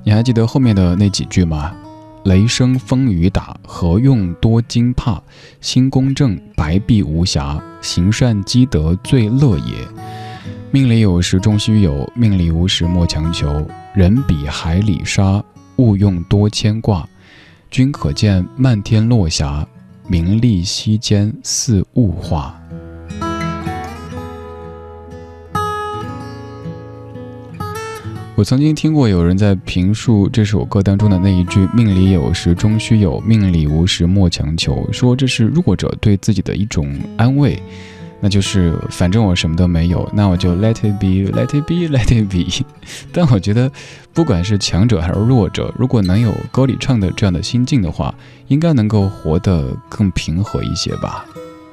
[0.05, 1.75] 你还记得后面的那几句吗？
[2.25, 5.21] 雷声风雨打，何用多惊怕？
[5.61, 9.73] 心公正，白璧无瑕，行善积德最乐也。
[10.69, 13.65] 命里有时终须有，命里无时莫强求。
[13.95, 15.43] 人比海里沙，
[15.77, 17.07] 勿用多牵挂。
[17.71, 19.67] 君可见漫天落霞。
[20.11, 22.59] 名利息间似雾化。
[28.35, 37.61] 我曾经听过有人在评述这首歌当中的那一句“命里有时终须有，命里无时莫强求”，说这是弱者对自己的一种安慰。
[38.21, 42.65] 那就是反正我什么都没有，那我就 let it be，let it be，let it be。
[43.13, 43.71] 但我觉得，
[44.13, 48.13] 不管是强者还是弱者，如果能有歌里唱的这样的心境的话，
[48.47, 51.25] 应该能够活得更平和一些吧。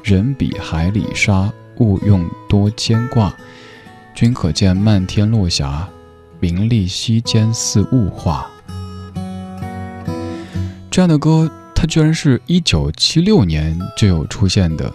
[0.05, 3.35] 人比海里沙，勿用多牵挂。
[4.15, 5.89] 君可见漫天落霞，
[6.39, 8.47] 名利息间似雾化。
[10.91, 14.91] 这样的歌，它居然是一九七六年就有出现的。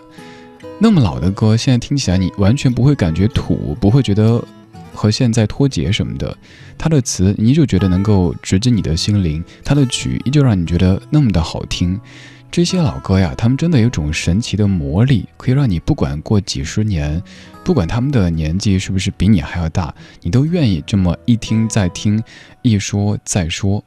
[0.83, 4.43] 那么老的歌，现在听起来你完全不会感觉土，不会觉得
[4.91, 6.35] 和现在脱节什么的。
[6.75, 12.01] 它的词，你就觉得能够直击你的心灵；它的曲，依旧让你觉得那么的好听。
[12.49, 17.21] 这些老歌呀，他们真的有种神奇的魔力，可以让你不管过几十年，
[17.63, 22.19] 不管他们的年纪是不是比你还要大，你都愿意这么一听再听，
[22.63, 23.83] 一说再说。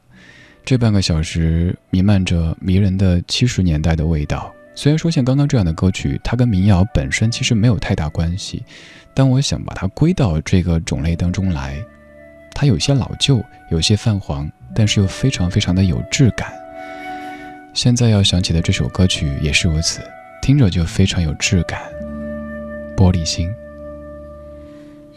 [0.63, 4.49] 这半个小时弥漫着迷人的七十年代的味道。
[4.75, 8.63] 虽然说像刚刚这样的歌曲，它跟民谣本身其实没有太大关系，
[9.13, 11.77] 但我想把它归到这个种类当中来。
[12.53, 16.53] 它有些老旧，有些泛黄，但是又非常非常的有质感。
[17.73, 20.01] 现在要想起的这首歌曲也是如此，
[20.41, 21.81] 听着就非常有质感。
[22.97, 23.49] 玻璃心，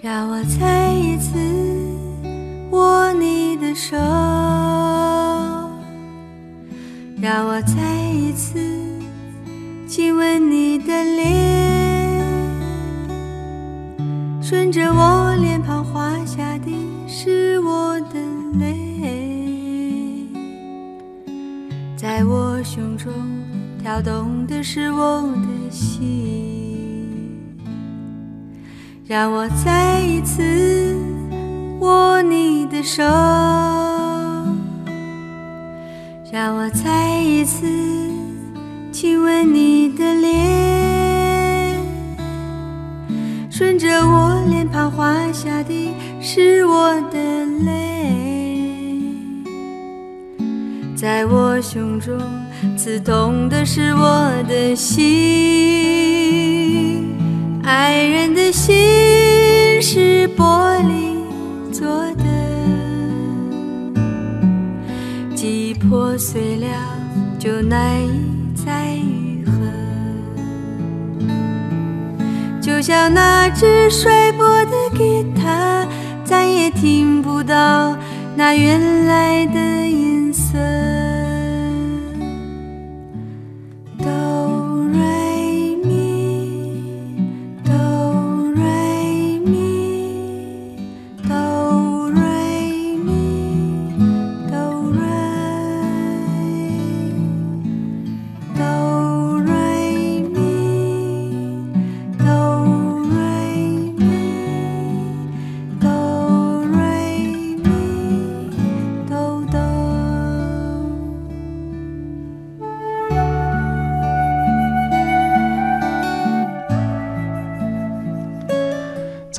[0.00, 1.38] 让我再一次
[2.70, 3.96] 握你的手，
[7.20, 8.77] 让我再一次。
[9.98, 12.24] 亲吻你的脸，
[14.40, 16.70] 顺着我脸庞滑下的
[17.08, 18.20] 是我的
[18.60, 20.28] 泪，
[21.96, 23.12] 在我胸中
[23.82, 27.10] 跳动的是我的心，
[29.04, 30.96] 让我再一次
[31.80, 33.02] 握你的手，
[36.32, 38.07] 让我再一次。
[39.00, 41.76] 亲吻你的脸，
[43.48, 48.64] 顺着我脸庞滑下的是我的泪，
[50.96, 52.18] 在我胸中
[52.76, 54.98] 刺痛的是我的心。
[57.62, 61.14] 爱人的心是玻璃
[61.70, 61.86] 做
[62.16, 62.24] 的，
[65.36, 66.66] 既破碎了
[67.38, 68.27] 就难以。
[72.78, 75.84] 就像那只摔破的吉他，
[76.24, 77.96] 再也听不到
[78.36, 80.07] 那原来的音。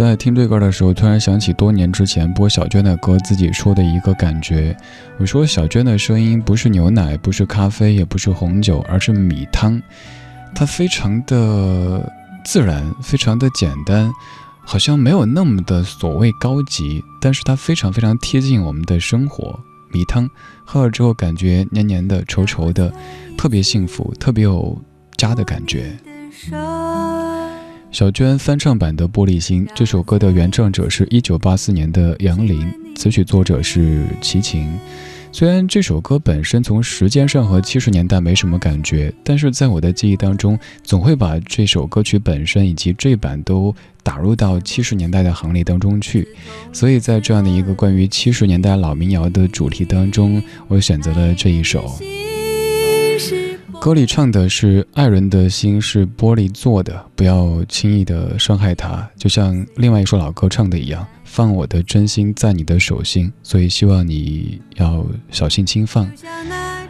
[0.06, 4.74] 在听这歌的时候，突然想起多年之前播小娟的歌，自己说的一个感觉。
[5.18, 9.82] 我说小娟的声音不是牛奶，不是咖啡，也不是红酒，而是米汤。
[10.56, 12.10] 它非常的
[12.46, 14.10] 自然，非常的简单，
[14.64, 19.60] 好像没有那么的所谓高级，但是它非常非常贴近我们的生活。
[19.92, 20.30] 米汤
[20.64, 22.90] 喝了之后，感觉黏黏的、稠稠的，
[23.38, 24.82] 特别幸福，特别有
[25.18, 25.92] 家的感觉。
[27.92, 34.72] 小娟翻唱版的《玻璃心》这首歌的原唱者是一九八四年的杨林，词曲作者是齐秦。
[35.32, 43.74] 虽然这首歌本身从时间上和七十年代没什么感觉，但是在我的记忆当中，总会把这首歌曲本身以及这版都
[44.04, 46.28] 打入到七十年代的行列当中去。
[46.72, 52.00] 所以在这样的一个关于七十年代老民谣的主题当中，我选择了这一首。
[53.82, 66.12] 歌里唱的是爱人的心是玻璃做的，不要轻易的伤害他，就像另外一首老歌唱的一样，放我的真心在你的手心，所以希望你要小心轻放。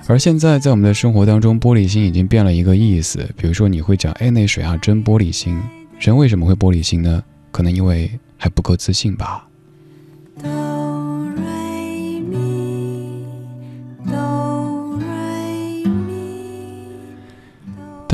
[0.08, 5.62] 而现在在我们的生活当中，玻璃心已经变了一个意思，比如说你会讲，哎，那水啊真玻璃心。
[6.00, 7.24] 人为什么会玻璃心呢？
[7.52, 9.49] 可能因为还不够自信吧。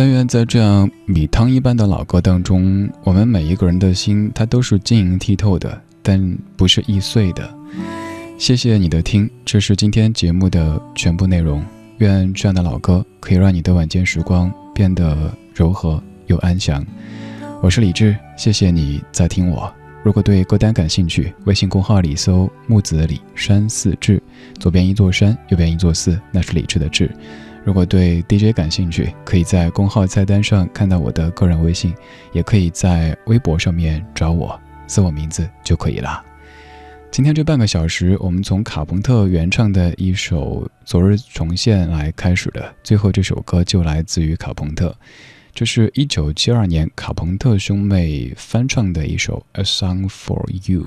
[0.05, 7.51] 但愿在这样米汤一般的老歌当中，我们每一个人的心，它都是晶莹剔透的，但不是易碎的。
[8.37, 11.65] 谢谢你的听，这是今天节目的全部内容。
[11.97, 16.85] 愿这样的老歌可以让你的晚间时光变得柔和又安详。
[17.63, 19.73] 我是李志，谢谢你在听我。
[20.03, 24.21] 如果对歌单感兴趣，微信公号里搜“木子李山寺志”，
[24.61, 27.09] 左边一座山，右边一座寺，那是李志的志。
[27.65, 31.95] 如果对 DJ 感兴趣，可以在公号菜单上看到我的个人微信，
[32.31, 36.23] 也可以在微博上面找我，搜我名字就可以了。
[37.09, 44.95] 今天这半个小时，我们从卡朋特原唱的一首《昨日重现》来开始的，最后这首歌就来自于卡朋特，
[45.51, 50.83] 这是一九七二年卡朋特兄妹翻唱的一首《A Song for You》。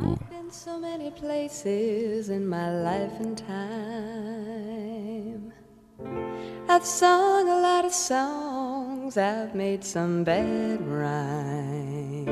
[6.01, 12.29] I've sung a lot of songs, I've made some bad rhymes.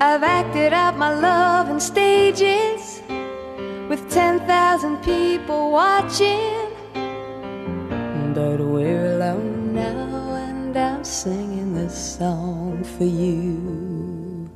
[0.00, 3.00] I've acted out my love in stages
[3.88, 6.68] with 10,000 people watching.
[8.34, 14.50] But we're alone now, and I'm singing this song for you.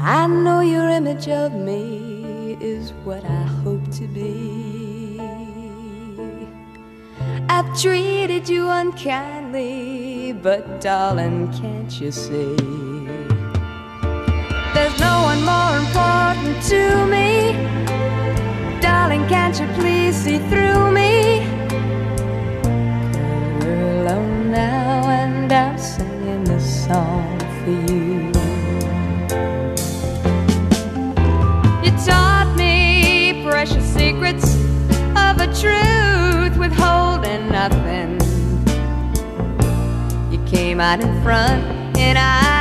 [0.00, 4.47] I know your image of me is what I hope to be.
[7.50, 12.54] I've treated you unkindly, but darling, can't you see?
[14.74, 17.52] There's no one more important to me.
[18.80, 21.46] Darling, can't you please see through me?
[23.60, 27.17] We're alone now, and I'm singing this song
[40.78, 42.57] came out in front and I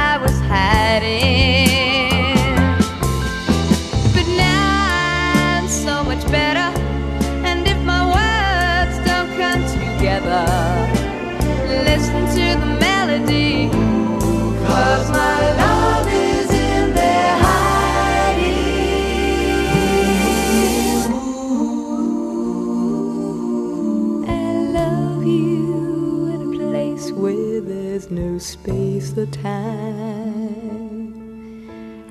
[29.18, 31.13] or time.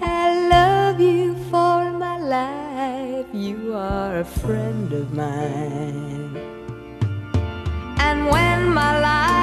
[0.03, 3.27] I love you for my life.
[3.33, 6.37] You are a friend of mine.
[7.99, 9.36] And when my life